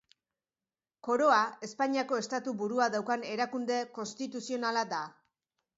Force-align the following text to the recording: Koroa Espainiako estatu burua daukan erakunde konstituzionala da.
Koroa 1.07 1.41
Espainiako 1.69 2.19
estatu 2.23 2.55
burua 2.63 2.89
daukan 2.97 3.29
erakunde 3.35 3.79
konstituzionala 4.01 4.89
da. 4.99 5.07